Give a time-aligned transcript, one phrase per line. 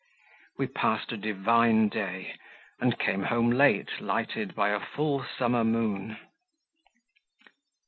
[0.57, 2.35] We passed a divine day,
[2.79, 6.17] and came home late, lighted by a full summer moon.